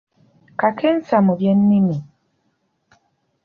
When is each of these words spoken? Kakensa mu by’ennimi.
Kakensa 0.59 1.15
mu 1.25 1.33
by’ennimi. 1.39 1.97